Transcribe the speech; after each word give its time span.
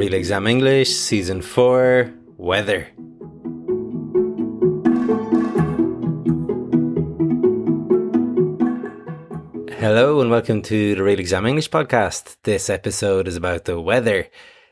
Real 0.00 0.14
Exam 0.14 0.46
English, 0.46 0.96
Season 0.96 1.42
4 1.42 2.10
Weather. 2.38 2.88
Hello 9.76 10.22
and 10.22 10.30
welcome 10.30 10.62
to 10.62 10.94
the 10.94 11.02
Real 11.02 11.20
Exam 11.20 11.44
English 11.44 11.68
podcast. 11.68 12.38
This 12.44 12.70
episode 12.70 13.28
is 13.28 13.36
about 13.36 13.66
the 13.66 13.78
weather. 13.78 14.28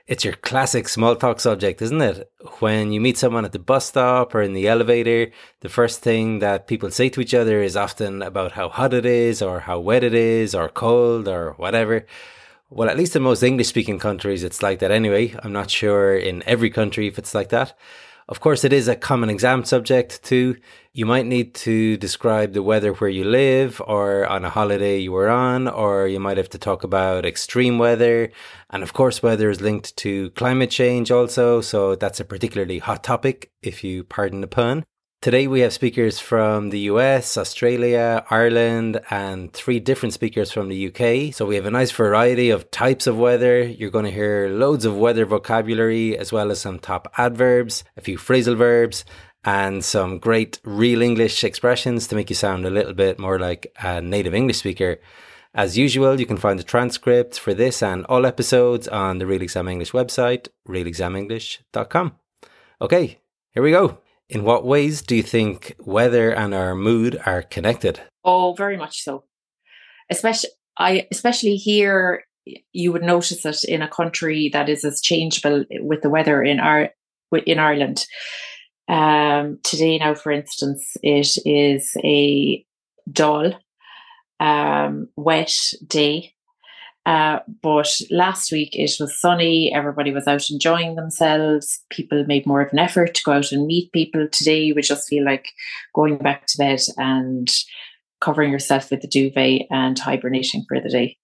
It's 0.06 0.24
your 0.24 0.32
classic 0.32 0.88
small 0.88 1.14
talk 1.14 1.40
subject, 1.40 1.82
isn't 1.82 2.00
it? 2.00 2.32
When 2.60 2.90
you 2.90 2.98
meet 2.98 3.18
someone 3.18 3.44
at 3.44 3.52
the 3.52 3.58
bus 3.58 3.84
stop 3.84 4.34
or 4.34 4.40
in 4.40 4.54
the 4.54 4.66
elevator, 4.66 5.30
the 5.60 5.68
first 5.68 6.00
thing 6.00 6.38
that 6.38 6.66
people 6.66 6.90
say 6.90 7.10
to 7.10 7.20
each 7.20 7.34
other 7.34 7.60
is 7.60 7.76
often 7.76 8.22
about 8.22 8.52
how 8.52 8.70
hot 8.70 8.94
it 8.94 9.04
is 9.04 9.42
or 9.42 9.60
how 9.60 9.78
wet 9.78 10.04
it 10.04 10.14
is 10.14 10.54
or 10.54 10.70
cold 10.70 11.28
or 11.28 11.52
whatever. 11.58 12.06
Well, 12.70 12.90
at 12.90 12.98
least 12.98 13.16
in 13.16 13.22
most 13.22 13.42
English 13.42 13.68
speaking 13.68 13.98
countries, 13.98 14.44
it's 14.44 14.62
like 14.62 14.80
that 14.80 14.90
anyway. 14.90 15.34
I'm 15.42 15.52
not 15.52 15.70
sure 15.70 16.14
in 16.16 16.42
every 16.44 16.68
country 16.68 17.06
if 17.06 17.18
it's 17.18 17.34
like 17.34 17.48
that. 17.48 17.76
Of 18.28 18.40
course, 18.40 18.62
it 18.62 18.74
is 18.74 18.88
a 18.88 18.94
common 18.94 19.30
exam 19.30 19.64
subject 19.64 20.22
too. 20.22 20.56
You 20.92 21.06
might 21.06 21.24
need 21.24 21.54
to 21.54 21.96
describe 21.96 22.52
the 22.52 22.62
weather 22.62 22.92
where 22.92 23.08
you 23.08 23.24
live 23.24 23.80
or 23.86 24.26
on 24.26 24.44
a 24.44 24.50
holiday 24.50 24.98
you 24.98 25.12
were 25.12 25.30
on, 25.30 25.66
or 25.66 26.08
you 26.08 26.20
might 26.20 26.36
have 26.36 26.50
to 26.50 26.58
talk 26.58 26.84
about 26.84 27.24
extreme 27.24 27.78
weather. 27.78 28.30
And 28.68 28.82
of 28.82 28.92
course, 28.92 29.22
weather 29.22 29.48
is 29.48 29.62
linked 29.62 29.96
to 29.98 30.28
climate 30.32 30.70
change 30.70 31.10
also. 31.10 31.62
So 31.62 31.94
that's 31.94 32.20
a 32.20 32.24
particularly 32.24 32.80
hot 32.80 33.02
topic, 33.02 33.50
if 33.62 33.82
you 33.82 34.04
pardon 34.04 34.42
the 34.42 34.46
pun. 34.46 34.84
Today 35.20 35.48
we 35.48 35.62
have 35.62 35.72
speakers 35.72 36.20
from 36.20 36.70
the 36.70 36.78
US, 36.92 37.36
Australia, 37.36 38.24
Ireland, 38.30 39.00
and 39.10 39.52
three 39.52 39.80
different 39.80 40.12
speakers 40.12 40.52
from 40.52 40.68
the 40.68 40.86
UK. 40.86 41.34
So 41.34 41.44
we 41.44 41.56
have 41.56 41.66
a 41.66 41.72
nice 41.72 41.90
variety 41.90 42.50
of 42.50 42.70
types 42.70 43.08
of 43.08 43.18
weather. 43.18 43.64
You're 43.64 43.90
going 43.90 44.04
to 44.04 44.12
hear 44.12 44.48
loads 44.48 44.84
of 44.84 44.96
weather 44.96 45.26
vocabulary, 45.26 46.16
as 46.16 46.30
well 46.30 46.52
as 46.52 46.60
some 46.60 46.78
top 46.78 47.12
adverbs, 47.18 47.82
a 47.96 48.00
few 48.00 48.16
phrasal 48.16 48.56
verbs, 48.56 49.04
and 49.42 49.84
some 49.84 50.20
great 50.20 50.60
real 50.62 51.02
English 51.02 51.42
expressions 51.42 52.06
to 52.06 52.14
make 52.14 52.30
you 52.30 52.36
sound 52.36 52.64
a 52.64 52.70
little 52.70 52.94
bit 52.94 53.18
more 53.18 53.40
like 53.40 53.72
a 53.82 54.00
native 54.00 54.36
English 54.36 54.58
speaker. 54.58 55.00
As 55.52 55.76
usual, 55.76 56.20
you 56.20 56.26
can 56.26 56.36
find 56.36 56.60
the 56.60 56.62
transcripts 56.62 57.38
for 57.38 57.54
this 57.54 57.82
and 57.82 58.06
all 58.06 58.24
episodes 58.24 58.86
on 58.86 59.18
the 59.18 59.26
Real 59.26 59.42
Exam 59.42 59.66
English 59.66 59.90
website, 59.90 60.46
realexamenglish.com. 60.68 62.12
Okay, 62.80 63.18
here 63.50 63.62
we 63.64 63.72
go. 63.72 63.98
In 64.28 64.44
what 64.44 64.64
ways 64.64 65.00
do 65.00 65.16
you 65.16 65.22
think 65.22 65.74
weather 65.78 66.30
and 66.30 66.54
our 66.54 66.74
mood 66.74 67.20
are 67.24 67.42
connected? 67.42 68.02
Oh, 68.24 68.52
very 68.52 68.76
much 68.76 69.02
so. 69.02 69.24
Especially, 70.10 70.50
I 70.78 71.06
especially 71.10 71.56
here, 71.56 72.24
you 72.72 72.92
would 72.92 73.02
notice 73.02 73.44
it 73.44 73.64
in 73.64 73.80
a 73.80 73.88
country 73.88 74.50
that 74.52 74.68
is 74.68 74.84
as 74.84 75.00
changeable 75.00 75.64
with 75.80 76.02
the 76.02 76.10
weather 76.10 76.42
in 76.42 76.60
our 76.60 76.90
in 77.46 77.58
Ireland. 77.58 78.06
Um, 78.88 79.58
today, 79.64 79.98
now, 79.98 80.14
for 80.14 80.32
instance, 80.32 80.96
it 81.02 81.36
is 81.44 81.96
a 82.02 82.64
dull, 83.10 83.52
um, 84.40 85.08
wet 85.16 85.54
day. 85.86 86.34
Uh, 87.08 87.40
but 87.62 87.88
last 88.10 88.52
week 88.52 88.68
it 88.74 88.94
was 89.00 89.18
sunny, 89.18 89.72
everybody 89.74 90.12
was 90.12 90.26
out 90.26 90.50
enjoying 90.50 90.94
themselves, 90.94 91.82
people 91.88 92.22
made 92.26 92.44
more 92.44 92.60
of 92.60 92.70
an 92.70 92.78
effort 92.78 93.14
to 93.14 93.22
go 93.24 93.32
out 93.32 93.50
and 93.50 93.66
meet 93.66 93.90
people. 93.92 94.28
Today 94.30 94.72
we 94.74 94.82
just 94.82 95.08
feel 95.08 95.24
like 95.24 95.48
going 95.94 96.18
back 96.18 96.46
to 96.46 96.58
bed 96.58 96.80
and 96.98 97.48
covering 98.20 98.52
yourself 98.52 98.90
with 98.90 99.00
the 99.00 99.08
duvet 99.08 99.62
and 99.70 99.98
hibernating 99.98 100.66
for 100.68 100.82
the 100.82 100.90
day. 100.90 101.16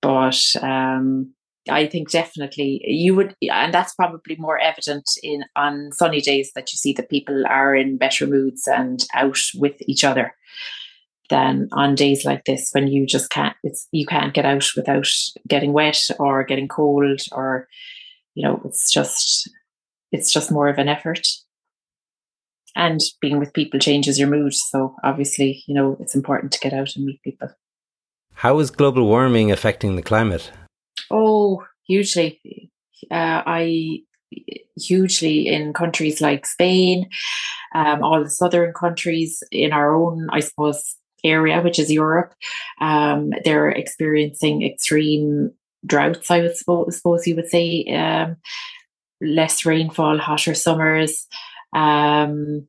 But 0.00 0.40
um, 0.62 1.34
I 1.68 1.86
think 1.86 2.10
definitely 2.10 2.80
you 2.84 3.14
would, 3.14 3.34
and 3.42 3.74
that's 3.74 3.94
probably 3.94 4.36
more 4.38 4.58
evident 4.58 5.04
in 5.22 5.44
on 5.54 5.92
sunny 5.92 6.22
days 6.22 6.50
that 6.54 6.72
you 6.72 6.78
see 6.78 6.94
that 6.94 7.10
people 7.10 7.46
are 7.46 7.76
in 7.76 7.98
better 7.98 8.26
moods 8.26 8.66
and 8.66 9.04
out 9.14 9.36
with 9.54 9.76
each 9.86 10.02
other 10.02 10.34
than 11.30 11.68
on 11.72 11.94
days 11.94 12.24
like 12.24 12.44
this 12.44 12.70
when 12.72 12.88
you 12.88 13.06
just 13.06 13.30
can't 13.30 13.56
it's 13.62 13.88
you 13.92 14.04
can't 14.04 14.34
get 14.34 14.44
out 14.44 14.66
without 14.76 15.06
getting 15.48 15.72
wet 15.72 16.00
or 16.18 16.44
getting 16.44 16.68
cold 16.68 17.20
or 17.32 17.68
you 18.34 18.46
know 18.46 18.60
it's 18.64 18.92
just 18.92 19.48
it's 20.12 20.32
just 20.32 20.50
more 20.50 20.68
of 20.68 20.78
an 20.78 20.88
effort. 20.88 21.26
And 22.76 23.00
being 23.20 23.38
with 23.38 23.52
people 23.52 23.80
changes 23.80 24.18
your 24.18 24.28
mood. 24.28 24.54
So 24.54 24.94
obviously 25.02 25.62
you 25.66 25.74
know 25.74 25.96
it's 26.00 26.14
important 26.14 26.52
to 26.52 26.60
get 26.60 26.72
out 26.72 26.94
and 26.96 27.04
meet 27.04 27.22
people. 27.22 27.48
How 28.34 28.58
is 28.58 28.70
global 28.70 29.06
warming 29.06 29.50
affecting 29.50 29.96
the 29.96 30.02
climate? 30.02 30.50
Oh 31.10 31.64
hugely. 31.86 32.70
Uh, 33.10 33.42
i 33.46 34.00
hugely 34.76 35.48
in 35.48 35.72
countries 35.72 36.20
like 36.20 36.46
spain 36.46 37.08
um, 37.74 38.02
all 38.04 38.22
the 38.22 38.30
southern 38.30 38.72
countries 38.72 39.42
in 39.50 39.72
our 39.72 39.92
own 39.94 40.28
i 40.30 40.38
suppose 40.38 40.96
area, 41.24 41.60
which 41.60 41.78
is 41.78 41.90
Europe. 41.90 42.34
Um, 42.80 43.32
they're 43.44 43.70
experiencing 43.70 44.62
extreme 44.62 45.52
droughts, 45.86 46.30
I 46.30 46.40
would 46.40 46.56
suppose, 46.56 46.96
suppose 46.96 47.26
you 47.26 47.36
would 47.36 47.48
say, 47.48 47.84
um, 47.86 48.36
less 49.20 49.64
rainfall, 49.64 50.18
hotter 50.18 50.54
summers. 50.54 51.26
Um, 51.74 52.66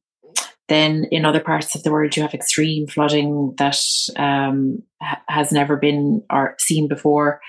then 0.67 1.05
in 1.11 1.25
other 1.25 1.41
parts 1.41 1.75
of 1.75 1.83
the 1.83 1.91
world, 1.91 2.15
you 2.15 2.23
have 2.23 2.33
extreme 2.33 2.87
flooding 2.87 3.55
that 3.57 3.77
um, 4.15 4.81
ha- 5.01 5.21
has 5.27 5.51
never 5.51 5.75
been 5.75 6.23
or 6.29 6.55
seen 6.59 6.87
before. 6.87 7.41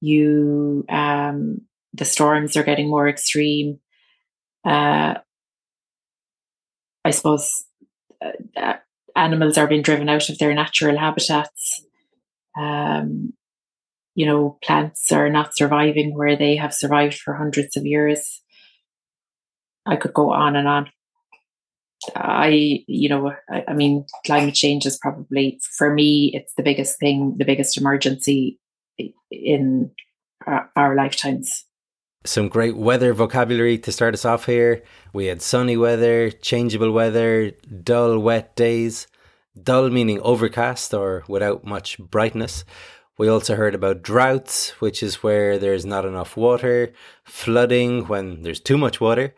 You, 0.00 0.84
um, 0.88 1.62
the 1.94 2.04
storms 2.04 2.56
are 2.56 2.62
getting 2.62 2.90
more 2.90 3.08
extreme. 3.08 3.80
Uh, 4.64 5.14
I 7.04 7.10
suppose 7.10 7.50
uh, 8.56 8.74
animals 9.18 9.58
are 9.58 9.66
being 9.66 9.82
driven 9.82 10.08
out 10.08 10.28
of 10.28 10.38
their 10.38 10.54
natural 10.54 10.96
habitats. 10.96 11.84
Um, 12.58 13.32
you 14.14 14.26
know, 14.26 14.58
plants 14.62 15.12
are 15.12 15.30
not 15.30 15.56
surviving 15.56 16.16
where 16.16 16.36
they 16.36 16.56
have 16.56 16.74
survived 16.74 17.14
for 17.18 17.34
hundreds 17.34 17.76
of 17.76 17.86
years. 17.86 18.42
I 19.86 19.96
could 19.96 20.12
go 20.12 20.32
on 20.32 20.56
and 20.56 20.66
on. 20.66 20.90
I, 22.14 22.84
you 22.86 23.08
know, 23.08 23.32
I, 23.50 23.64
I 23.68 23.74
mean, 23.74 24.06
climate 24.26 24.54
change 24.54 24.86
is 24.86 24.98
probably, 24.98 25.60
for 25.76 25.92
me, 25.92 26.30
it's 26.34 26.54
the 26.54 26.62
biggest 26.62 26.98
thing, 26.98 27.36
the 27.38 27.44
biggest 27.44 27.76
emergency 27.76 28.58
in 29.30 29.90
our, 30.46 30.70
our 30.76 30.94
lifetimes. 30.94 31.64
Some 32.24 32.48
great 32.48 32.76
weather 32.76 33.14
vocabulary 33.14 33.78
to 33.78 33.92
start 33.92 34.12
us 34.12 34.24
off 34.24 34.46
here. 34.46 34.82
We 35.12 35.26
had 35.26 35.40
sunny 35.40 35.76
weather, 35.76 36.30
changeable 36.30 36.90
weather, 36.90 37.52
dull, 37.82 38.18
wet 38.18 38.56
days. 38.56 39.06
Dull 39.60 39.90
meaning 39.90 40.20
overcast 40.20 40.92
or 40.92 41.24
without 41.28 41.64
much 41.64 41.96
brightness. 41.98 42.64
We 43.18 43.28
also 43.28 43.54
heard 43.54 43.74
about 43.74 44.02
droughts, 44.02 44.70
which 44.80 45.02
is 45.02 45.22
where 45.22 45.58
there's 45.58 45.86
not 45.86 46.04
enough 46.04 46.36
water, 46.36 46.92
flooding 47.24 48.06
when 48.08 48.42
there's 48.42 48.60
too 48.60 48.78
much 48.78 49.00
water, 49.00 49.34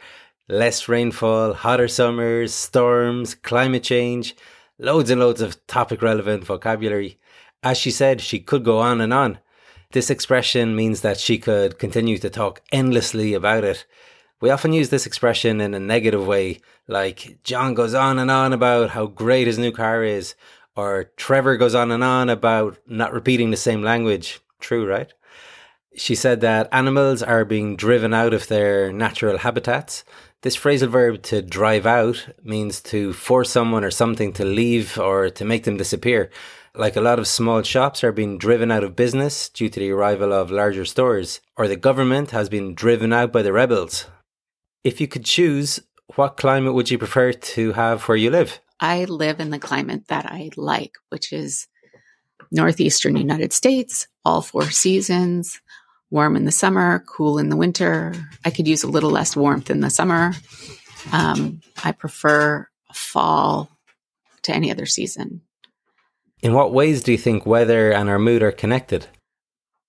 less 0.49 0.89
rainfall, 0.89 1.53
hotter 1.55 1.89
summers, 1.89 2.53
storms, 2.53 3.35
climate 3.35 3.83
change, 3.83 4.35
loads 4.79 5.11
and 5.11 5.21
loads 5.21 5.43
of 5.43 5.67
topic 5.67 6.03
relevant 6.03 6.45
vocabulary. 6.45 7.19
As 7.63 7.77
she 7.77 7.91
said, 7.91 8.21
she 8.21 8.39
could 8.39 8.65
go 8.65 8.79
on 8.79 9.01
and 9.01 9.13
on. 9.13 9.39
This 9.93 10.09
expression 10.09 10.77
means 10.77 11.01
that 11.01 11.19
she 11.19 11.37
could 11.37 11.81
continue 11.81 12.17
to 12.19 12.31
talk 12.31 12.63
endlessly 12.71 13.35
about 13.35 13.65
it. 13.65 13.87
We 14.41 14.49
often 14.51 14.73
use 14.73 14.89
this 14.91 15.05
expression 15.05 15.61
in 15.61 15.75
a 15.75 15.81
negative 15.81 16.25
way, 16.25 16.61
like 16.87 17.39
John 17.43 17.75
goes 17.75 17.93
on 17.93 18.21
and 18.21 18.31
on 18.31 18.53
about 18.53 18.91
how 18.91 19.07
great 19.07 19.49
his 19.49 19.59
new 19.59 19.73
car 19.73 20.05
is, 20.05 20.37
or 20.77 21.11
Trevor 21.17 21.57
goes 21.57 21.75
on 21.75 21.91
and 21.91 22.05
on 22.05 22.29
about 22.29 22.79
not 22.87 23.13
repeating 23.13 23.51
the 23.51 23.57
same 23.57 23.83
language. 23.83 24.39
True, 24.61 24.87
right? 24.87 25.13
She 25.97 26.15
said 26.15 26.41
that 26.41 26.69
animals 26.71 27.21
are 27.21 27.45
being 27.45 27.75
driven 27.75 28.15
out 28.15 28.33
of 28.33 28.47
their 28.47 28.93
natural 28.93 29.39
habitats. 29.39 30.05
This 30.43 30.57
phrasal 30.57 30.89
verb 30.89 31.23
to 31.25 31.43
drive 31.43 31.85
out 31.85 32.29
means 32.45 32.81
to 32.83 33.13
force 33.13 33.51
someone 33.51 33.83
or 33.83 33.91
something 33.91 34.33
to 34.35 34.45
leave 34.45 34.97
or 35.01 35.31
to 35.31 35.45
make 35.45 35.65
them 35.65 35.79
disappear. 35.79 36.31
Like 36.75 36.95
a 36.95 37.01
lot 37.01 37.19
of 37.19 37.27
small 37.27 37.63
shops 37.63 38.05
are 38.05 38.13
being 38.13 38.39
driven 38.39 38.71
out 38.71 38.85
of 38.85 38.95
business 38.95 39.49
due 39.49 39.69
to 39.69 39.81
the 39.81 39.91
arrival 39.91 40.33
of 40.33 40.53
larger 40.53 40.85
stores, 40.85 41.41
or 41.57 41.67
the 41.67 41.77
government 41.77 42.31
has 42.31 42.49
been 42.49 42.75
driven 42.75 43.13
out 43.13 43.33
by 43.33 43.43
the 43.43 43.53
rebels. 43.53 44.07
If 44.85 45.01
you 45.01 45.09
could 45.09 45.25
choose, 45.25 45.81
what 46.15 46.37
climate 46.37 46.75
would 46.75 46.91
you 46.91 46.97
prefer 46.97 47.33
to 47.33 47.73
have 47.73 48.03
where 48.05 48.17
you 48.17 48.31
live? 48.31 48.61
I 48.79 49.05
live 49.05 49.41
in 49.41 49.51
the 49.51 49.59
climate 49.59 50.07
that 50.09 50.27
I 50.27 50.51
like, 50.57 50.95
which 51.09 51.33
is 51.33 51.67
northeastern 52.53 53.17
United 53.17 53.53
States, 53.53 54.07
all 54.25 54.41
four 54.41 54.71
seasons, 54.71 55.61
warm 56.09 56.37
in 56.37 56.45
the 56.45 56.53
summer, 56.53 57.05
cool 57.07 57.39
in 57.39 57.49
the 57.49 57.57
winter. 57.57 58.15
I 58.45 58.51
could 58.51 58.69
use 58.69 58.85
a 58.85 58.89
little 58.89 59.11
less 59.11 59.35
warmth 59.35 59.71
in 59.71 59.81
the 59.81 59.91
summer. 59.91 60.35
Um, 61.13 61.63
I 61.83 61.93
prefer 61.93 62.69
fall 62.95 63.71
to 64.43 64.55
any 64.55 64.71
other 64.71 64.87
season. 64.87 65.43
In 66.43 66.55
what 66.55 66.73
ways 66.73 67.03
do 67.03 67.13
you 67.13 67.19
think 67.19 67.45
weather 67.45 67.93
and 67.93 68.09
our 68.09 68.19
mood 68.19 68.43
are 68.43 68.53
connected? 68.53 69.07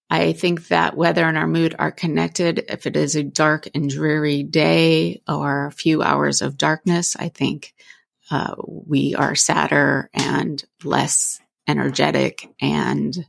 I 0.09 0.33
think 0.33 0.67
that 0.67 0.97
weather 0.97 1.23
and 1.23 1.37
our 1.37 1.47
mood 1.47 1.73
are 1.79 1.91
connected. 1.91 2.65
If 2.67 2.85
it 2.85 2.97
is 2.97 3.15
a 3.15 3.23
dark 3.23 3.69
and 3.73 3.89
dreary 3.89 4.43
day 4.43 5.21
or 5.27 5.67
a 5.67 5.71
few 5.71 6.03
hours 6.03 6.41
of 6.41 6.57
darkness, 6.57 7.15
I 7.17 7.29
think 7.29 7.73
uh, 8.29 8.55
we 8.65 9.15
are 9.15 9.35
sadder 9.35 10.09
and 10.13 10.61
less 10.83 11.39
energetic 11.67 12.53
and 12.59 13.25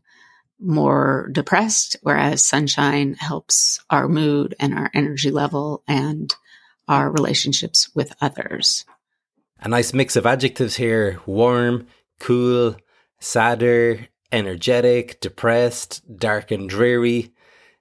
more 0.58 1.28
depressed, 1.32 1.96
whereas 2.02 2.44
sunshine 2.44 3.14
helps 3.14 3.80
our 3.90 4.08
mood 4.08 4.56
and 4.58 4.74
our 4.74 4.90
energy 4.92 5.30
level 5.30 5.84
and 5.86 6.34
our 6.88 7.10
relationships 7.10 7.90
with 7.94 8.12
others. 8.20 8.84
A 9.60 9.68
nice 9.68 9.92
mix 9.92 10.16
of 10.16 10.26
adjectives 10.26 10.74
here 10.76 11.20
warm, 11.26 11.86
cool, 12.18 12.76
sadder, 13.22 14.08
energetic, 14.32 15.20
depressed, 15.20 16.02
dark 16.16 16.50
and 16.50 16.68
dreary. 16.68 17.32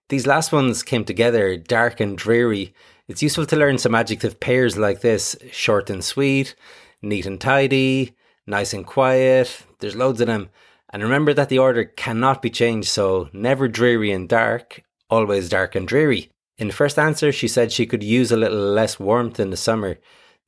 These 0.10 0.28
last 0.28 0.52
ones 0.52 0.84
came 0.84 1.04
together, 1.04 1.58
dark 1.58 2.00
and 2.00 2.18
dreary. 2.18 2.76
It's 3.08 3.24
useful 3.24 3.46
to 3.48 3.56
learn 3.56 3.78
some 3.78 3.96
adjective 3.96 4.40
pairs 4.40 4.78
like 4.78 5.02
this 5.02 5.36
short 5.52 5.90
and 5.90 6.04
sweet, 6.04 6.56
neat 7.02 7.26
and 7.26 7.42
tidy, 7.42 8.16
nice 8.46 8.74
and 8.74 8.86
quiet. 8.86 9.66
There's 9.80 9.96
loads 9.96 10.22
of 10.22 10.28
them. 10.28 10.50
And 10.94 11.02
remember 11.02 11.34
that 11.34 11.50
the 11.50 11.60
order 11.60 11.86
cannot 11.86 12.42
be 12.42 12.50
changed, 12.50 12.90
so 12.90 13.30
never 13.34 13.68
dreary 13.68 14.12
and 14.12 14.30
dark, 14.30 14.84
always 15.10 15.50
dark 15.50 15.74
and 15.74 15.88
dreary. 15.88 16.30
In 16.58 16.68
the 16.68 16.74
first 16.74 17.00
answer, 17.00 17.32
she 17.32 17.48
said 17.48 17.72
she 17.72 17.88
could 17.88 18.04
use 18.04 18.32
a 18.32 18.38
little 18.38 18.60
less 18.60 19.00
warmth 19.00 19.40
in 19.40 19.50
the 19.50 19.58
summer. 19.58 19.98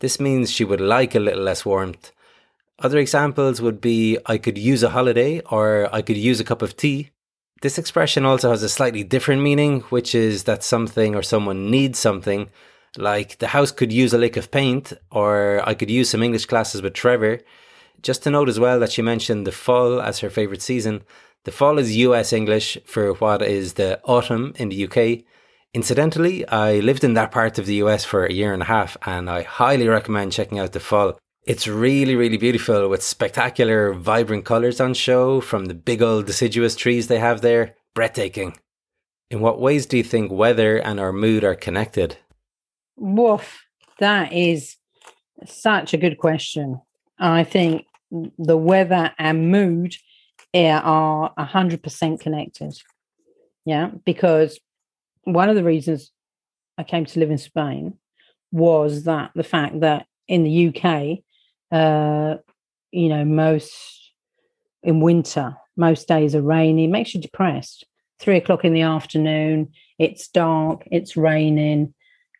This 0.01 0.19
means 0.19 0.51
she 0.51 0.65
would 0.65 0.81
like 0.81 1.15
a 1.15 1.19
little 1.19 1.43
less 1.43 1.65
warmth. 1.65 2.11
Other 2.79 2.97
examples 2.97 3.61
would 3.61 3.79
be 3.79 4.17
I 4.25 4.37
could 4.37 4.57
use 4.57 4.83
a 4.83 4.89
holiday 4.89 5.41
or 5.41 5.89
I 5.93 6.01
could 6.01 6.17
use 6.17 6.39
a 6.39 6.43
cup 6.43 6.61
of 6.61 6.75
tea. 6.75 7.11
This 7.61 7.77
expression 7.77 8.25
also 8.25 8.49
has 8.49 8.63
a 8.63 8.67
slightly 8.67 9.03
different 9.03 9.41
meaning, 9.41 9.81
which 9.83 10.13
is 10.13 10.43
that 10.43 10.63
something 10.63 11.15
or 11.15 11.21
someone 11.23 11.71
needs 11.71 11.97
something, 11.97 12.49
like 12.97 13.37
the 13.37 13.47
house 13.47 13.71
could 13.71 13.93
use 13.93 14.13
a 14.13 14.17
lick 14.17 14.35
of 14.35 14.51
paint, 14.51 14.91
or 15.11 15.61
I 15.63 15.73
could 15.73 15.89
use 15.89 16.09
some 16.09 16.23
English 16.23 16.45
classes 16.45 16.81
with 16.81 16.93
Trevor. 16.93 17.39
Just 18.01 18.23
to 18.23 18.31
note 18.31 18.49
as 18.49 18.59
well 18.59 18.79
that 18.79 18.91
she 18.91 19.01
mentioned 19.01 19.47
the 19.47 19.53
fall 19.53 20.01
as 20.01 20.19
her 20.19 20.29
favourite 20.29 20.61
season. 20.61 21.03
The 21.45 21.51
fall 21.51 21.77
is 21.77 21.95
US 21.97 22.33
English 22.33 22.77
for 22.85 23.13
what 23.13 23.41
is 23.41 23.73
the 23.73 24.01
autumn 24.03 24.53
in 24.57 24.69
the 24.69 24.85
UK. 24.85 25.23
Incidentally, 25.73 26.47
I 26.49 26.79
lived 26.79 27.03
in 27.03 27.13
that 27.13 27.31
part 27.31 27.57
of 27.57 27.65
the 27.65 27.75
US 27.75 28.03
for 28.03 28.25
a 28.25 28.33
year 28.33 28.51
and 28.51 28.61
a 28.61 28.65
half, 28.65 28.97
and 29.05 29.29
I 29.29 29.43
highly 29.43 29.87
recommend 29.87 30.33
checking 30.33 30.59
out 30.59 30.73
the 30.73 30.79
fall. 30.79 31.17
It's 31.45 31.67
really, 31.67 32.15
really 32.15 32.37
beautiful 32.37 32.87
with 32.87 33.03
spectacular, 33.03 33.91
vibrant 33.91 34.45
colours 34.45 34.79
on 34.79 34.93
show 34.93 35.41
from 35.41 35.65
the 35.65 35.73
big 35.73 36.01
old 36.01 36.25
deciduous 36.25 36.73
trees 36.73 37.07
they 37.07 37.19
have 37.19 37.41
there. 37.41 37.75
Breathtaking. 37.93 38.57
In 39.29 39.41
what 39.41 39.59
ways 39.59 39.85
do 39.85 39.97
you 39.97 40.05
think 40.05 40.31
weather 40.31 40.77
and 40.77 41.01
our 41.01 41.11
mood 41.11 41.43
are 41.43 41.53
connected? 41.53 42.15
Woof, 42.95 43.61
that 43.99 44.31
is 44.31 44.77
such 45.45 45.93
a 45.93 45.97
good 45.97 46.17
question. 46.17 46.79
I 47.19 47.43
think 47.43 47.87
the 48.37 48.57
weather 48.57 49.11
and 49.17 49.51
mood 49.51 49.95
eh, 50.53 50.71
are 50.71 51.33
100% 51.37 52.21
connected. 52.21 52.73
Yeah, 53.65 53.91
because 54.05 54.61
one 55.25 55.49
of 55.49 55.55
the 55.55 55.63
reasons 55.65 56.13
I 56.77 56.83
came 56.83 57.03
to 57.03 57.19
live 57.19 57.31
in 57.31 57.37
Spain 57.37 57.95
was 58.53 59.03
that 59.03 59.31
the 59.35 59.43
fact 59.43 59.81
that 59.81 60.05
in 60.29 60.43
the 60.43 60.67
UK, 60.69 61.19
uh, 61.73 62.37
you 62.91 63.09
know, 63.09 63.25
most 63.25 64.11
in 64.83 65.01
winter, 65.01 65.57
most 65.75 66.07
days 66.07 66.35
are 66.35 66.41
rainy, 66.41 66.85
it 66.85 66.89
makes 66.89 67.15
you 67.15 67.19
depressed. 67.19 67.83
Three 68.19 68.37
o'clock 68.37 68.63
in 68.63 68.73
the 68.73 68.83
afternoon, 68.83 69.73
it's 69.97 70.27
dark, 70.27 70.83
it's 70.91 71.17
raining, 71.17 71.93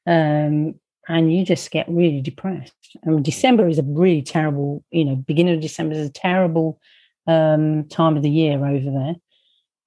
um, 0.05 0.75
and 1.09 1.33
you 1.33 1.43
just 1.43 1.71
get 1.71 1.89
really 1.89 2.21
depressed. 2.21 2.95
And 3.03 3.25
December 3.25 3.67
is 3.67 3.79
a 3.79 3.83
really 3.83 4.21
terrible, 4.21 4.83
you 4.91 5.03
know, 5.03 5.15
beginning 5.15 5.55
of 5.55 5.61
December 5.61 5.95
is 5.95 6.07
a 6.07 6.11
terrible 6.11 6.79
um, 7.25 7.87
time 7.89 8.15
of 8.15 8.21
the 8.21 8.29
year 8.29 8.63
over 8.63 8.91
there 8.91 9.15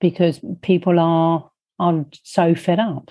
because 0.01 0.41
people 0.63 0.99
are 0.99 1.49
are 1.79 2.05
so 2.25 2.55
fed 2.55 2.81
up 2.81 3.11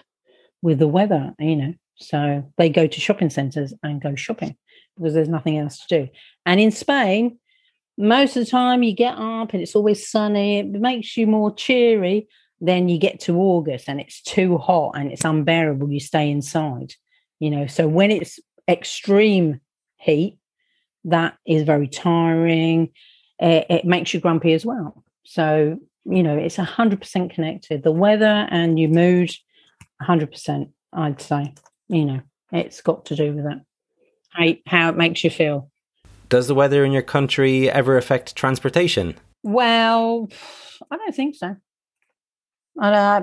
with 0.62 0.80
the 0.80 0.88
weather, 0.88 1.34
you 1.40 1.56
know. 1.56 1.74
So 1.96 2.52
they 2.58 2.68
go 2.68 2.88
to 2.88 3.00
shopping 3.00 3.30
centres 3.30 3.74
and 3.82 4.02
go 4.02 4.16
shopping 4.16 4.58
because 4.98 5.14
there's 5.14 5.30
nothing 5.30 5.58
else 5.58 5.86
to 5.86 6.00
do. 6.00 6.10
And 6.46 6.60
in 6.60 6.72
Spain, 6.72 7.38
most 7.98 8.36
of 8.36 8.44
the 8.46 8.52
time 8.52 8.84
you 8.84 8.94
get 8.94 9.18
up 9.18 9.54
and 9.54 9.62
it's 9.62 9.76
always 9.76 10.08
sunny. 10.08 10.60
It 10.60 10.68
makes 10.68 11.16
you 11.16 11.28
more 11.28 11.54
cheery. 11.54 12.28
Then 12.60 12.90
you 12.90 12.98
get 12.98 13.20
to 13.22 13.38
August 13.38 13.88
and 13.88 14.00
it's 14.00 14.22
too 14.22 14.58
hot 14.58 14.94
and 14.96 15.12
it's 15.12 15.26
unbearable. 15.26 15.92
You 15.92 16.00
stay 16.00 16.30
inside, 16.30 16.94
you 17.40 17.50
know. 17.50 17.68
So 17.68 17.88
when 17.88 18.12
it's 18.12 18.40
extreme 18.68 19.62
heat, 19.98 20.38
that 21.06 21.38
is 21.46 21.64
very 21.64 21.88
tiring. 21.88 22.90
It, 23.40 23.66
it 23.70 23.86
makes 23.86 24.14
you 24.14 24.20
grumpy 24.20 24.54
as 24.54 24.66
well. 24.66 25.04
So 25.24 25.80
you 26.06 26.22
know, 26.22 26.38
it's 26.38 26.58
100% 26.58 27.34
connected. 27.34 27.84
The 27.84 27.92
weather 27.92 28.48
and 28.50 28.80
your 28.80 28.90
mood, 28.90 29.32
100%, 30.02 30.70
I'd 30.94 31.22
say. 31.22 31.54
You 31.88 32.06
know, 32.06 32.22
it's 32.52 32.82
got 32.82 33.06
to 33.08 33.16
do 33.16 33.34
with 33.34 33.46
that. 33.46 33.62
How, 34.36 34.46
how 34.68 34.90
it 34.90 34.98
makes 34.98 35.24
you 35.24 35.30
feel. 35.30 35.70
Does 36.30 36.48
the 36.48 36.56
weather 36.56 36.84
in 36.84 36.92
your 36.92 37.02
country 37.02 37.70
ever 37.70 37.98
affect 37.98 38.36
transportation? 38.36 39.16
Well, 39.44 40.30
I 40.90 40.98
don't 40.98 41.16
think 41.16 41.36
so. 41.36 41.56
Uh, 42.82 43.22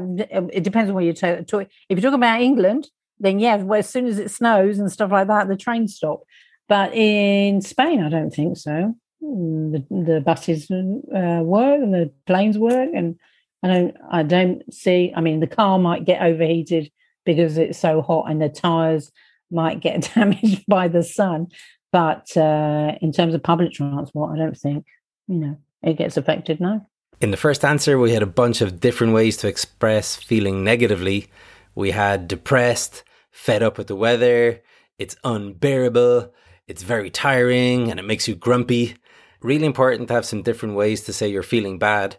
it 0.53 0.65
depends 0.65 0.89
on 0.89 0.95
where 0.95 1.05
you're 1.05 1.13
talking. 1.13 1.67
If 1.89 1.99
you're 1.99 2.01
talking 2.01 2.15
about 2.15 2.41
England, 2.41 2.89
then 3.19 3.39
yeah, 3.39 3.57
well, 3.57 3.81
as 3.81 3.89
soon 3.89 4.07
as 4.07 4.19
it 4.19 4.31
snows 4.31 4.79
and 4.79 4.91
stuff 4.91 5.11
like 5.11 5.29
that, 5.29 5.49
the 5.49 5.57
trains 5.57 5.97
stop. 5.97 6.23
But 6.69 6.95
in 6.95 7.61
Spain, 7.61 8.03
I 8.03 8.09
don't 8.09 8.31
think 8.31 8.57
so 8.57 8.95
the, 9.23 9.85
the 9.91 10.21
buses 10.21 10.71
uh, 10.71 11.43
work 11.43 11.81
and 11.81 11.95
the 11.95 12.11
planes 12.27 12.59
work 12.59 12.91
and 12.95 13.17
I 13.63 13.69
don't 13.69 13.97
I 14.11 14.23
don't 14.25 14.75
see 14.75 15.13
I 15.15 15.21
mean 15.21 15.41
the 15.41 15.47
car 15.47 15.79
might 15.79 16.05
get 16.05 16.23
overheated 16.23 16.91
because 17.25 17.57
it's 17.57 17.79
so 17.79 18.03
hot 18.03 18.29
and 18.29 18.43
the 18.43 18.49
tires 18.49 19.13
might 19.53 19.81
get 19.81 20.11
damaged 20.15 20.65
by 20.67 20.89
the 20.89 21.03
sun. 21.03 21.49
But 21.93 22.35
uh, 22.37 22.93
in 23.03 23.13
terms 23.13 23.35
of 23.35 23.43
public 23.43 23.73
transport 23.73 24.35
I 24.35 24.39
don't 24.39 24.57
think 24.57 24.87
you 25.29 25.39
know 25.39 25.57
it 25.83 25.99
gets 25.99 26.17
affected 26.17 26.61
no. 26.61 26.87
In 27.21 27.31
the 27.31 27.37
first 27.37 27.65
answer 27.65 27.99
we 27.99 28.13
had 28.13 28.23
a 28.23 28.27
bunch 28.27 28.61
of 28.61 28.81
different 28.81 29.13
ways 29.13 29.37
to 29.39 29.49
express 29.49 30.17
feeling 30.17 30.65
negatively. 30.65 31.29
We 31.75 31.91
had 31.91 32.29
depressed 32.29 33.05
fed 33.31 33.63
up 33.63 33.79
with 33.79 33.87
the 33.87 33.97
weather 33.97 34.61
it's 34.99 35.17
unbearable 35.25 36.33
it's 36.69 36.83
very 36.83 37.11
tiring 37.11 37.91
and 37.91 37.99
it 37.99 38.05
makes 38.05 38.29
you 38.29 38.35
grumpy. 38.35 38.97
Really 39.41 39.67
important 39.67 40.09
to 40.09 40.15
have 40.15 40.25
some 40.25 40.43
different 40.43 40.77
ways 40.77 41.03
to 41.03 41.13
say 41.13 41.29
you're 41.29 41.43
feeling 41.43 41.79
bad. 41.79 42.17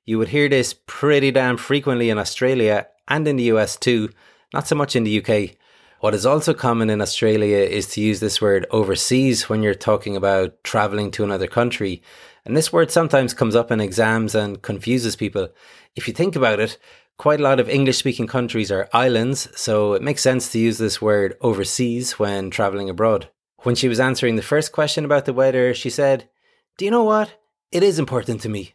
You 0.05 0.19
would 0.19 0.29
hear 0.29 0.49
this 0.49 0.75
pretty 0.87 1.31
damn 1.31 1.57
frequently 1.57 2.11
in 2.11 2.19
Australia 2.19 2.89
and 3.07 3.27
in 3.29 3.37
the 3.37 3.45
US 3.45 3.77
too, 3.77 4.11
not 4.53 4.67
so 4.67 4.75
much 4.75 4.97
in 4.97 5.05
the 5.05 5.23
UK. 5.23 5.57
What 6.01 6.15
is 6.15 6.27
also 6.27 6.55
common 6.55 6.91
in 6.91 7.01
Australia 7.01 7.59
is 7.59 7.89
to 7.89 8.01
use 8.01 8.21
this 8.21 8.41
word 8.41 8.67
overseas 8.71 9.49
when 9.49 9.63
you're 9.63 9.75
talking 9.75 10.17
about 10.17 10.63
traveling 10.63 11.11
to 11.13 11.25
another 11.25 11.49
country. 11.49 12.03
And 12.49 12.57
this 12.57 12.73
word 12.73 12.91
sometimes 12.91 13.35
comes 13.35 13.55
up 13.55 13.71
in 13.71 13.79
exams 13.79 14.35
and 14.35 14.63
confuses 14.63 15.17
people. 15.17 15.51
If 15.95 16.09
you 16.09 16.15
think 16.15 16.35
about 16.35 16.61
it, 16.61 16.79
quite 17.19 17.41
a 17.41 17.43
lot 17.43 17.61
of 17.61 17.69
English 17.69 17.99
speaking 17.99 18.27
countries 18.27 18.73
are 18.73 18.89
islands, 18.91 19.49
so 19.55 19.93
it 19.93 20.01
makes 20.01 20.23
sense 20.23 20.51
to 20.51 20.59
use 20.59 20.79
this 20.79 21.03
word 21.03 21.37
overseas 21.43 22.19
when 22.19 22.49
traveling 22.49 22.89
abroad. 22.89 23.29
When 23.65 23.75
she 23.75 23.87
was 23.87 24.01
answering 24.01 24.37
the 24.37 24.43
first 24.43 24.73
question 24.73 25.05
about 25.05 25.27
the 25.27 25.35
weather, 25.35 25.75
she 25.75 25.91
said, 25.91 26.31
do 26.79 26.87
you 26.87 26.91
know 26.91 27.05
what? 27.05 27.39
It 27.71 27.83
is 27.83 27.99
important 27.99 28.41
to 28.43 28.49
me. 28.49 28.73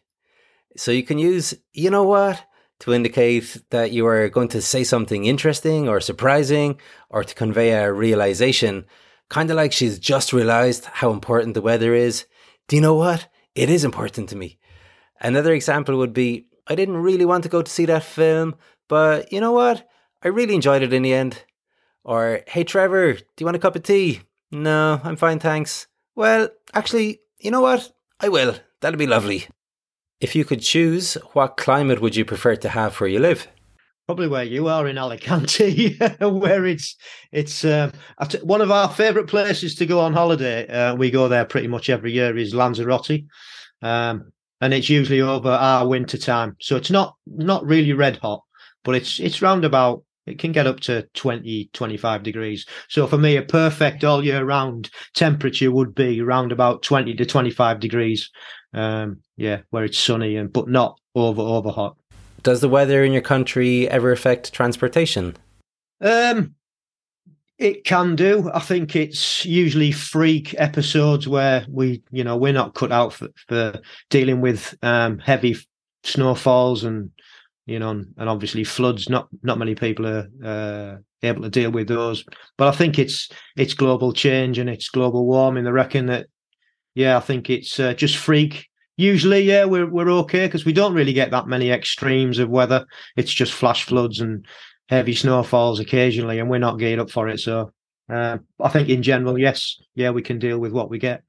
So 0.76 0.92
you 0.92 1.02
can 1.02 1.18
use, 1.18 1.52
you 1.72 1.90
know 1.90 2.04
what, 2.04 2.44
to 2.80 2.94
indicate 2.94 3.60
that 3.70 3.90
you 3.90 4.06
are 4.06 4.28
going 4.28 4.48
to 4.48 4.62
say 4.62 4.84
something 4.84 5.24
interesting 5.24 5.88
or 5.88 5.98
surprising 5.98 6.78
or 7.10 7.24
to 7.24 7.34
convey 7.34 7.72
a 7.72 7.92
realization, 7.92 8.84
kind 9.30 9.50
of 9.50 9.56
like 9.56 9.72
she's 9.72 9.98
just 9.98 10.32
realized 10.32 10.84
how 10.84 11.10
important 11.10 11.54
the 11.54 11.60
weather 11.60 11.92
is. 11.92 12.24
Do 12.68 12.76
you 12.76 12.82
know 12.82 12.94
what? 12.94 13.26
It 13.54 13.70
is 13.70 13.84
important 13.84 14.28
to 14.30 14.36
me. 14.36 14.58
Another 15.20 15.52
example 15.52 15.96
would 15.98 16.12
be, 16.12 16.46
I 16.66 16.74
didn't 16.74 16.96
really 16.96 17.24
want 17.24 17.44
to 17.44 17.48
go 17.48 17.62
to 17.62 17.70
see 17.70 17.84
that 17.86 18.02
film, 18.02 18.56
but 18.88 19.32
you 19.32 19.40
know 19.40 19.52
what? 19.52 19.86
I 20.22 20.28
really 20.28 20.54
enjoyed 20.54 20.82
it 20.82 20.92
in 20.92 21.02
the 21.02 21.14
end. 21.14 21.44
Or, 22.02 22.40
hey 22.48 22.64
Trevor, 22.64 23.12
do 23.14 23.22
you 23.38 23.46
want 23.46 23.56
a 23.56 23.60
cup 23.60 23.76
of 23.76 23.82
tea? 23.82 24.22
No, 24.50 25.00
I'm 25.04 25.16
fine, 25.16 25.38
thanks. 25.38 25.86
Well, 26.14 26.48
actually, 26.72 27.20
you 27.38 27.50
know 27.50 27.60
what? 27.60 27.92
I 28.20 28.28
will. 28.28 28.56
That'll 28.80 28.98
be 28.98 29.06
lovely. 29.06 29.46
If 30.20 30.34
you 30.34 30.44
could 30.44 30.60
choose, 30.60 31.14
what 31.32 31.56
climate 31.56 32.00
would 32.00 32.16
you 32.16 32.24
prefer 32.24 32.56
to 32.56 32.68
have 32.68 33.00
where 33.00 33.08
you 33.08 33.18
live? 33.18 33.48
Probably 34.06 34.28
where 34.28 34.44
you 34.44 34.68
are 34.68 34.86
in 34.86 34.98
Alicante, 34.98 35.96
where 36.20 36.66
it's 36.66 36.94
it's 37.32 37.64
um, 37.64 37.92
one 38.42 38.60
of 38.60 38.70
our 38.70 38.90
favourite 38.90 39.28
places 39.28 39.74
to 39.76 39.86
go 39.86 40.00
on 40.00 40.12
holiday. 40.12 40.66
Uh, 40.68 40.94
we 40.94 41.10
go 41.10 41.26
there 41.26 41.46
pretty 41.46 41.68
much 41.68 41.88
every 41.88 42.12
year. 42.12 42.36
Is 42.36 42.54
Lanzarote, 42.54 43.24
um, 43.80 44.30
and 44.60 44.74
it's 44.74 44.90
usually 44.90 45.22
over 45.22 45.48
our 45.48 45.88
winter 45.88 46.18
time. 46.18 46.54
So 46.60 46.76
it's 46.76 46.90
not 46.90 47.14
not 47.26 47.64
really 47.64 47.94
red 47.94 48.18
hot, 48.18 48.42
but 48.84 48.94
it's 48.94 49.18
it's 49.20 49.40
round 49.40 49.64
about 49.64 50.04
it 50.26 50.38
can 50.38 50.52
get 50.52 50.66
up 50.66 50.80
to 50.80 51.06
20, 51.14 51.70
25 51.72 52.22
degrees. 52.22 52.66
So 52.88 53.06
for 53.06 53.18
me, 53.18 53.36
a 53.36 53.42
perfect 53.42 54.04
all 54.04 54.24
year 54.24 54.44
round 54.44 54.90
temperature 55.14 55.70
would 55.70 55.94
be 55.94 56.20
around 56.20 56.52
about 56.52 56.82
20 56.82 57.14
to 57.14 57.26
25 57.26 57.80
degrees. 57.80 58.30
Um, 58.72 59.20
yeah, 59.36 59.60
where 59.70 59.84
it's 59.84 59.98
sunny 59.98 60.36
and 60.36 60.52
but 60.52 60.68
not 60.68 60.98
over 61.14 61.42
over 61.42 61.70
hot. 61.70 61.96
Does 62.44 62.60
the 62.60 62.68
weather 62.68 63.02
in 63.02 63.12
your 63.12 63.22
country 63.22 63.88
ever 63.90 64.12
affect 64.12 64.52
transportation? 64.52 65.36
Um, 66.00 66.54
it 67.58 67.84
can 67.84 68.14
do. 68.14 68.50
I 68.52 68.60
think 68.60 68.94
it's 68.94 69.46
usually 69.46 69.90
freak 69.90 70.54
episodes 70.58 71.26
where 71.26 71.64
we, 71.68 72.02
you 72.10 72.22
know, 72.22 72.36
we're 72.36 72.52
not 72.52 72.74
cut 72.74 72.92
out 72.92 73.14
for, 73.14 73.28
for 73.48 73.80
dealing 74.10 74.42
with 74.42 74.76
um, 74.82 75.18
heavy 75.18 75.56
snowfalls 76.04 76.84
and 76.84 77.10
you 77.66 77.78
know, 77.78 77.90
and, 77.90 78.14
obviously 78.18 78.62
floods. 78.62 79.08
Not 79.08 79.28
not 79.42 79.58
many 79.58 79.74
people 79.74 80.06
are 80.06 80.28
uh, 80.44 80.96
able 81.22 81.42
to 81.42 81.48
deal 81.48 81.70
with 81.70 81.88
those. 81.88 82.24
But 82.58 82.68
I 82.68 82.72
think 82.72 82.98
it's 82.98 83.30
it's 83.56 83.72
global 83.72 84.12
change 84.12 84.58
and 84.58 84.68
it's 84.68 84.90
global 84.90 85.26
warming. 85.26 85.66
I 85.66 85.70
reckon 85.70 86.06
that, 86.06 86.26
yeah, 86.94 87.16
I 87.16 87.20
think 87.20 87.48
it's 87.48 87.80
uh, 87.80 87.94
just 87.94 88.18
freak. 88.18 88.68
Usually, 88.96 89.42
yeah, 89.42 89.64
we're 89.64 89.88
we're 89.90 90.10
okay 90.10 90.46
because 90.46 90.64
we 90.64 90.72
don't 90.72 90.94
really 90.94 91.12
get 91.12 91.30
that 91.32 91.48
many 91.48 91.70
extremes 91.70 92.38
of 92.38 92.48
weather. 92.48 92.86
It's 93.16 93.32
just 93.32 93.52
flash 93.52 93.84
floods 93.84 94.20
and 94.20 94.46
heavy 94.88 95.14
snowfalls 95.14 95.80
occasionally, 95.80 96.38
and 96.38 96.48
we're 96.48 96.58
not 96.58 96.78
geared 96.78 97.00
up 97.00 97.10
for 97.10 97.28
it. 97.28 97.40
So, 97.40 97.72
uh, 98.08 98.38
I 98.60 98.68
think 98.68 98.88
in 98.88 99.02
general, 99.02 99.38
yes, 99.38 99.76
yeah, 99.94 100.10
we 100.10 100.22
can 100.22 100.38
deal 100.38 100.58
with 100.58 100.72
what 100.72 100.90
we 100.90 100.98
get. 100.98 101.22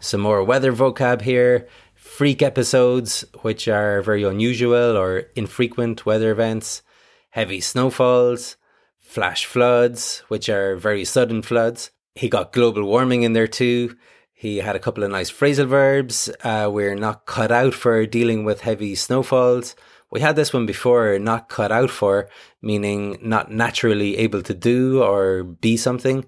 Some 0.00 0.22
more 0.22 0.42
weather 0.42 0.72
vocab 0.72 1.20
here 1.20 1.68
freak 2.02 2.42
episodes, 2.42 3.24
which 3.42 3.68
are 3.68 4.02
very 4.02 4.24
unusual 4.24 4.96
or 4.96 5.18
infrequent 5.36 6.04
weather 6.04 6.32
events, 6.32 6.82
heavy 7.30 7.60
snowfalls, 7.60 8.56
flash 8.98 9.46
floods, 9.46 10.24
which 10.26 10.48
are 10.48 10.74
very 10.74 11.04
sudden 11.04 11.42
floods. 11.42 11.92
He 12.16 12.28
got 12.28 12.52
global 12.52 12.84
warming 12.84 13.22
in 13.22 13.34
there 13.34 13.46
too. 13.46 13.96
He 14.42 14.56
had 14.56 14.74
a 14.74 14.80
couple 14.80 15.04
of 15.04 15.10
nice 15.12 15.30
phrasal 15.30 15.68
verbs. 15.68 16.28
Uh, 16.42 16.68
we're 16.68 16.96
not 16.96 17.26
cut 17.26 17.52
out 17.52 17.74
for 17.74 18.04
dealing 18.06 18.44
with 18.44 18.62
heavy 18.62 18.96
snowfalls. 18.96 19.76
We 20.10 20.18
had 20.18 20.34
this 20.34 20.52
one 20.52 20.66
before, 20.66 21.16
not 21.20 21.48
cut 21.48 21.70
out 21.70 21.90
for, 21.90 22.28
meaning 22.60 23.18
not 23.22 23.52
naturally 23.52 24.16
able 24.16 24.42
to 24.42 24.52
do 24.52 25.00
or 25.00 25.44
be 25.44 25.76
something. 25.76 26.24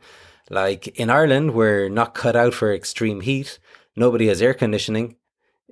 Like 0.48 0.86
in 0.96 1.10
Ireland, 1.10 1.54
we're 1.54 1.88
not 1.88 2.14
cut 2.14 2.36
out 2.36 2.54
for 2.54 2.72
extreme 2.72 3.22
heat. 3.22 3.58
Nobody 3.96 4.28
has 4.28 4.40
air 4.40 4.54
conditioning. 4.54 5.16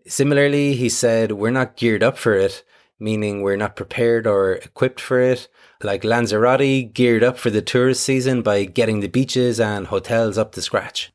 Similarly, 0.08 0.74
he 0.74 0.88
said, 0.88 1.30
We're 1.30 1.52
not 1.52 1.76
geared 1.76 2.02
up 2.02 2.18
for 2.18 2.34
it, 2.34 2.64
meaning 2.98 3.42
we're 3.42 3.54
not 3.54 3.76
prepared 3.76 4.26
or 4.26 4.54
equipped 4.54 5.00
for 5.00 5.20
it. 5.20 5.46
Like 5.80 6.02
Lanzarote 6.02 6.92
geared 6.92 7.22
up 7.22 7.38
for 7.38 7.50
the 7.50 7.62
tourist 7.62 8.02
season 8.02 8.42
by 8.42 8.64
getting 8.64 8.98
the 8.98 9.06
beaches 9.06 9.60
and 9.60 9.86
hotels 9.86 10.36
up 10.36 10.50
to 10.54 10.60
scratch. 10.60 11.12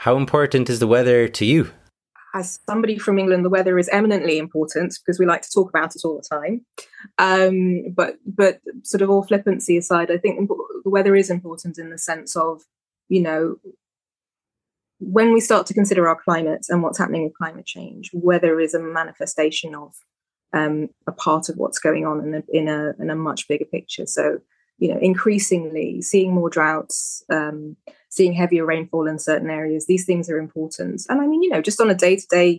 How 0.00 0.16
important 0.16 0.70
is 0.70 0.78
the 0.78 0.86
weather 0.86 1.28
to 1.28 1.44
you? 1.44 1.70
As 2.34 2.58
somebody 2.66 2.96
from 2.96 3.18
England, 3.18 3.44
the 3.44 3.50
weather 3.50 3.78
is 3.78 3.90
eminently 3.90 4.38
important 4.38 4.98
because 4.98 5.20
we 5.20 5.26
like 5.26 5.42
to 5.42 5.50
talk 5.54 5.68
about 5.68 5.94
it 5.94 6.00
all 6.06 6.16
the 6.16 6.36
time. 6.36 6.64
Um, 7.18 7.92
but 7.94 8.14
but 8.24 8.60
sort 8.82 9.02
of 9.02 9.10
all 9.10 9.24
flippancy 9.24 9.76
aside, 9.76 10.10
I 10.10 10.16
think 10.16 10.48
the 10.48 10.88
weather 10.88 11.14
is 11.14 11.28
important 11.28 11.76
in 11.76 11.90
the 11.90 11.98
sense 11.98 12.34
of, 12.34 12.62
you 13.10 13.20
know, 13.20 13.56
when 15.00 15.34
we 15.34 15.40
start 15.40 15.66
to 15.66 15.74
consider 15.74 16.08
our 16.08 16.16
climate 16.16 16.64
and 16.70 16.82
what's 16.82 16.96
happening 16.96 17.24
with 17.24 17.36
climate 17.36 17.66
change, 17.66 18.08
weather 18.14 18.58
is 18.58 18.72
a 18.72 18.80
manifestation 18.80 19.74
of 19.74 19.92
um, 20.54 20.88
a 21.06 21.12
part 21.12 21.50
of 21.50 21.56
what's 21.56 21.78
going 21.78 22.06
on 22.06 22.24
in 22.24 22.34
a, 22.36 22.42
in 22.48 22.68
a, 22.68 22.94
in 22.98 23.10
a 23.10 23.16
much 23.16 23.46
bigger 23.48 23.66
picture. 23.66 24.06
So, 24.06 24.38
you 24.80 24.92
know, 24.92 24.98
increasingly 25.00 26.02
seeing 26.02 26.32
more 26.32 26.50
droughts, 26.50 27.22
um, 27.30 27.76
seeing 28.08 28.32
heavier 28.32 28.66
rainfall 28.66 29.06
in 29.06 29.18
certain 29.18 29.50
areas, 29.50 29.86
these 29.86 30.06
things 30.06 30.28
are 30.28 30.38
important. 30.38 31.02
And 31.08 31.20
I 31.20 31.26
mean, 31.26 31.42
you 31.42 31.50
know, 31.50 31.62
just 31.62 31.80
on 31.80 31.90
a 31.90 31.94
day 31.94 32.16
to 32.16 32.26
day 32.28 32.58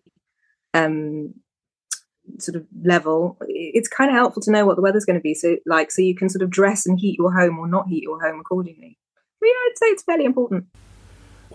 sort 2.39 2.55
of 2.55 2.65
level, 2.83 3.37
it's 3.47 3.87
kind 3.87 4.09
of 4.09 4.15
helpful 4.15 4.41
to 4.43 4.51
know 4.51 4.65
what 4.65 4.75
the 4.75 4.81
weather's 4.81 5.05
going 5.05 5.19
to 5.19 5.21
be. 5.21 5.33
So, 5.33 5.57
like, 5.65 5.91
so 5.91 6.01
you 6.01 6.15
can 6.15 6.29
sort 6.29 6.43
of 6.43 6.49
dress 6.49 6.85
and 6.85 6.99
heat 6.99 7.17
your 7.17 7.33
home 7.33 7.59
or 7.59 7.67
not 7.67 7.87
heat 7.87 8.03
your 8.03 8.21
home 8.21 8.39
accordingly. 8.39 8.97
But, 9.39 9.47
yeah, 9.47 9.53
I'd 9.53 9.77
say 9.77 9.85
it's 9.87 10.03
fairly 10.03 10.25
important. 10.25 10.65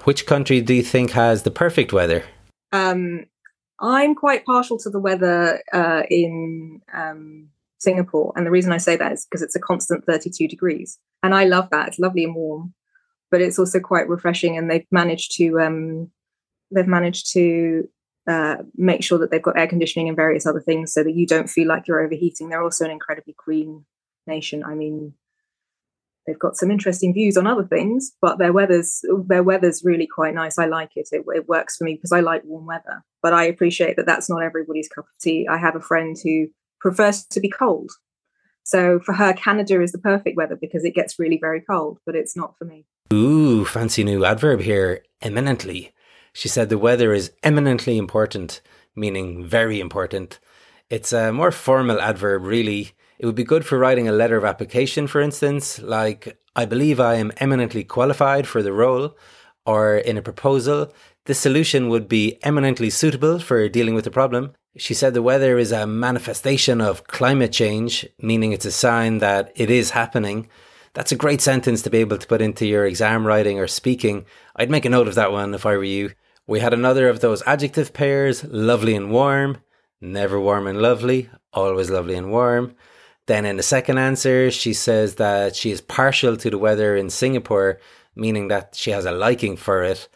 Which 0.04 0.26
country 0.26 0.60
do 0.60 0.74
you 0.74 0.82
think 0.82 1.12
has 1.12 1.44
the 1.44 1.50
perfect 1.50 1.92
weather? 1.92 2.24
Um, 2.72 3.26
I'm 3.80 4.14
quite 4.14 4.44
partial 4.44 4.78
to 4.78 4.90
the 4.90 4.98
weather 4.98 5.62
uh, 5.72 6.02
in 6.10 6.82
um, 6.92 7.50
Singapore, 7.78 8.32
and 8.36 8.46
the 8.46 8.50
reason 8.50 8.72
I 8.72 8.78
say 8.78 8.96
that 8.96 9.12
is 9.12 9.26
because 9.26 9.42
it's 9.42 9.56
a 9.56 9.60
constant 9.60 10.04
32 10.04 10.48
degrees, 10.48 10.98
and 11.22 11.34
I 11.34 11.44
love 11.44 11.68
that. 11.70 11.88
It's 11.88 11.98
lovely 11.98 12.24
and 12.24 12.34
warm, 12.34 12.74
but 13.30 13.40
it's 13.40 13.58
also 13.58 13.80
quite 13.80 14.08
refreshing. 14.08 14.56
And 14.56 14.70
they've 14.70 14.86
managed 14.90 15.36
to 15.36 15.60
um, 15.60 16.10
they've 16.74 16.86
managed 16.86 17.32
to 17.32 17.88
uh, 18.28 18.56
make 18.74 19.04
sure 19.04 19.18
that 19.18 19.30
they've 19.30 19.42
got 19.42 19.58
air 19.58 19.68
conditioning 19.68 20.08
and 20.08 20.16
various 20.16 20.46
other 20.46 20.60
things 20.60 20.92
so 20.92 21.04
that 21.04 21.14
you 21.14 21.26
don't 21.26 21.48
feel 21.48 21.68
like 21.68 21.86
you're 21.86 22.04
overheating. 22.04 22.48
They're 22.48 22.62
also 22.62 22.84
an 22.84 22.90
incredibly 22.90 23.34
green 23.36 23.84
nation. 24.26 24.64
I 24.64 24.74
mean, 24.74 25.14
they've 26.26 26.38
got 26.38 26.56
some 26.56 26.70
interesting 26.70 27.14
views 27.14 27.36
on 27.36 27.46
other 27.46 27.64
things, 27.64 28.12
but 28.20 28.38
their 28.38 28.52
weather's 28.52 29.00
their 29.26 29.42
weather's 29.42 29.84
really 29.84 30.06
quite 30.06 30.34
nice. 30.34 30.58
I 30.58 30.66
like 30.66 30.90
it. 30.96 31.08
It, 31.12 31.24
it 31.34 31.48
works 31.48 31.76
for 31.76 31.84
me 31.84 31.94
because 31.94 32.12
I 32.12 32.20
like 32.20 32.42
warm 32.44 32.66
weather. 32.66 33.04
But 33.22 33.32
I 33.32 33.44
appreciate 33.44 33.96
that 33.96 34.06
that's 34.06 34.28
not 34.28 34.42
everybody's 34.42 34.88
cup 34.88 35.04
of 35.04 35.22
tea. 35.22 35.46
I 35.48 35.58
have 35.58 35.76
a 35.76 35.80
friend 35.80 36.16
who 36.22 36.48
prefers 36.80 37.24
to 37.26 37.40
be 37.40 37.48
cold. 37.48 37.90
So 38.64 38.98
for 38.98 39.12
her, 39.12 39.32
Canada 39.32 39.80
is 39.80 39.92
the 39.92 39.98
perfect 39.98 40.36
weather 40.36 40.56
because 40.56 40.84
it 40.84 40.94
gets 40.94 41.18
really 41.18 41.38
very 41.40 41.60
cold, 41.60 41.98
but 42.04 42.16
it's 42.16 42.36
not 42.36 42.58
for 42.58 42.64
me. 42.64 42.84
Ooh, 43.12 43.64
fancy 43.64 44.02
new 44.02 44.24
adverb 44.24 44.60
here. 44.60 45.02
Eminently. 45.22 45.92
She 46.32 46.48
said 46.48 46.68
the 46.68 46.76
weather 46.76 47.12
is 47.14 47.32
eminently 47.42 47.96
important, 47.96 48.60
meaning 48.94 49.44
very 49.44 49.80
important. 49.80 50.38
It's 50.90 51.12
a 51.12 51.32
more 51.32 51.50
formal 51.50 52.00
adverb, 52.00 52.44
really. 52.44 52.92
It 53.18 53.26
would 53.26 53.34
be 53.34 53.44
good 53.44 53.64
for 53.64 53.78
writing 53.78 54.08
a 54.08 54.12
letter 54.12 54.36
of 54.36 54.44
application, 54.44 55.06
for 55.06 55.20
instance, 55.20 55.80
like, 55.80 56.38
I 56.54 56.64
believe 56.66 57.00
I 57.00 57.14
am 57.14 57.32
eminently 57.38 57.84
qualified 57.84 58.46
for 58.46 58.62
the 58.62 58.72
role, 58.72 59.16
or 59.64 59.96
in 59.96 60.18
a 60.18 60.22
proposal, 60.22 60.92
this 61.24 61.38
solution 61.38 61.88
would 61.88 62.08
be 62.08 62.38
eminently 62.42 62.90
suitable 62.90 63.38
for 63.38 63.68
dealing 63.68 63.94
with 63.94 64.04
the 64.04 64.10
problem. 64.10 64.52
She 64.78 64.92
said 64.92 65.14
the 65.14 65.22
weather 65.22 65.58
is 65.58 65.72
a 65.72 65.86
manifestation 65.86 66.82
of 66.82 67.06
climate 67.06 67.52
change, 67.52 68.06
meaning 68.20 68.52
it's 68.52 68.66
a 68.66 68.72
sign 68.72 69.18
that 69.18 69.52
it 69.54 69.70
is 69.70 69.90
happening. 69.90 70.48
That's 70.92 71.12
a 71.12 71.16
great 71.16 71.40
sentence 71.40 71.80
to 71.82 71.90
be 71.90 71.98
able 71.98 72.18
to 72.18 72.26
put 72.26 72.42
into 72.42 72.66
your 72.66 72.84
exam 72.84 73.26
writing 73.26 73.58
or 73.58 73.68
speaking. 73.68 74.26
I'd 74.54 74.70
make 74.70 74.84
a 74.84 74.90
note 74.90 75.08
of 75.08 75.14
that 75.14 75.32
one 75.32 75.54
if 75.54 75.64
I 75.64 75.76
were 75.76 75.84
you. 75.84 76.12
We 76.46 76.60
had 76.60 76.74
another 76.74 77.08
of 77.08 77.20
those 77.20 77.42
adjective 77.46 77.94
pairs 77.94 78.44
lovely 78.44 78.94
and 78.94 79.10
warm, 79.10 79.58
never 80.00 80.38
warm 80.38 80.66
and 80.66 80.82
lovely, 80.82 81.30
always 81.54 81.88
lovely 81.88 82.14
and 82.14 82.30
warm. 82.30 82.74
Then 83.26 83.46
in 83.46 83.56
the 83.56 83.62
second 83.62 83.96
answer, 83.96 84.50
she 84.50 84.74
says 84.74 85.14
that 85.14 85.56
she 85.56 85.70
is 85.70 85.80
partial 85.80 86.36
to 86.36 86.50
the 86.50 86.58
weather 86.58 86.96
in 86.96 87.08
Singapore, 87.08 87.80
meaning 88.14 88.48
that 88.48 88.74
she 88.74 88.90
has 88.90 89.06
a 89.06 89.10
liking 89.10 89.56
for 89.56 89.82
it. 89.82 90.06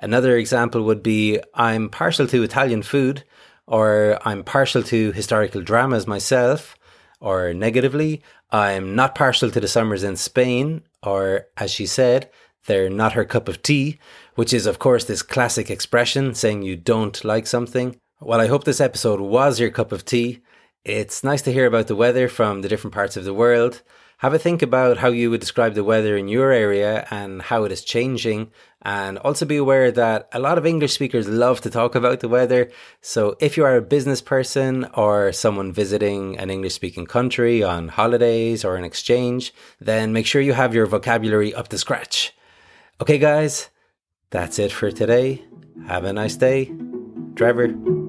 Another 0.00 0.36
example 0.36 0.82
would 0.82 1.02
be 1.02 1.40
I'm 1.54 1.88
partial 1.88 2.26
to 2.26 2.42
Italian 2.42 2.82
food 2.82 3.22
or 3.68 4.18
I'm 4.24 4.42
partial 4.44 4.82
to 4.84 5.12
historical 5.12 5.60
dramas 5.60 6.06
myself, 6.06 6.74
or 7.20 7.52
negatively, 7.52 8.22
I'm 8.50 8.96
not 8.96 9.14
partial 9.14 9.50
to 9.50 9.60
the 9.60 9.68
summers 9.68 10.02
in 10.02 10.16
Spain, 10.16 10.82
or 11.02 11.46
as 11.56 11.70
she 11.70 11.84
said, 11.84 12.30
they're 12.66 12.88
not 12.88 13.12
her 13.12 13.26
cup 13.26 13.46
of 13.46 13.62
tea, 13.62 13.98
which 14.36 14.54
is, 14.54 14.64
of 14.66 14.78
course, 14.78 15.04
this 15.04 15.22
classic 15.22 15.70
expression 15.70 16.34
saying 16.34 16.62
you 16.62 16.76
don't 16.76 17.22
like 17.24 17.46
something. 17.46 17.96
Well, 18.20 18.40
I 18.40 18.46
hope 18.46 18.64
this 18.64 18.80
episode 18.80 19.20
was 19.20 19.60
your 19.60 19.70
cup 19.70 19.92
of 19.92 20.04
tea. 20.04 20.40
It's 20.84 21.22
nice 21.22 21.42
to 21.42 21.52
hear 21.52 21.66
about 21.66 21.88
the 21.88 21.96
weather 21.96 22.26
from 22.26 22.62
the 22.62 22.68
different 22.68 22.94
parts 22.94 23.18
of 23.18 23.24
the 23.24 23.34
world 23.34 23.82
have 24.18 24.34
a 24.34 24.38
think 24.38 24.62
about 24.62 24.98
how 24.98 25.08
you 25.08 25.30
would 25.30 25.40
describe 25.40 25.74
the 25.74 25.84
weather 25.84 26.16
in 26.16 26.28
your 26.28 26.50
area 26.50 27.06
and 27.10 27.40
how 27.40 27.64
it 27.64 27.72
is 27.72 27.84
changing. 27.84 28.50
And 28.82 29.18
also 29.18 29.46
be 29.46 29.56
aware 29.56 29.90
that 29.92 30.28
a 30.32 30.40
lot 30.40 30.58
of 30.58 30.66
English 30.66 30.92
speakers 30.92 31.28
love 31.28 31.60
to 31.62 31.70
talk 31.70 31.94
about 31.94 32.20
the 32.20 32.28
weather. 32.28 32.70
So 33.00 33.36
if 33.40 33.56
you 33.56 33.64
are 33.64 33.76
a 33.76 33.82
business 33.82 34.20
person 34.20 34.86
or 34.94 35.32
someone 35.32 35.72
visiting 35.72 36.36
an 36.38 36.50
English 36.50 36.74
speaking 36.74 37.06
country 37.06 37.62
on 37.62 37.88
holidays 37.88 38.64
or 38.64 38.76
an 38.76 38.84
exchange, 38.84 39.54
then 39.80 40.12
make 40.12 40.26
sure 40.26 40.40
you 40.40 40.52
have 40.52 40.74
your 40.74 40.86
vocabulary 40.86 41.54
up 41.54 41.68
to 41.68 41.78
scratch. 41.78 42.34
Okay, 43.00 43.18
guys, 43.18 43.68
that's 44.30 44.58
it 44.58 44.72
for 44.72 44.90
today. 44.90 45.44
Have 45.86 46.04
a 46.04 46.12
nice 46.12 46.36
day. 46.36 46.72
Trevor. 47.36 48.07